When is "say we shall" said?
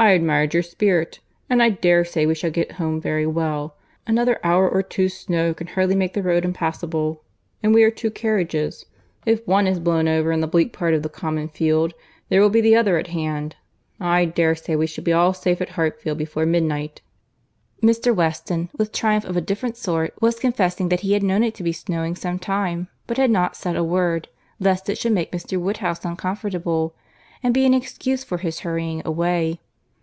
2.04-2.52, 14.54-15.02